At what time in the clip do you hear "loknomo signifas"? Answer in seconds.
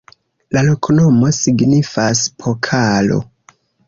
0.69-2.21